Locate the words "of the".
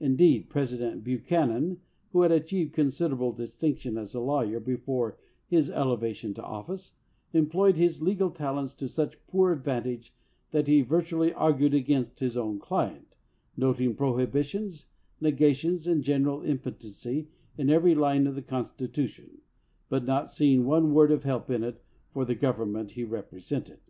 18.26-18.42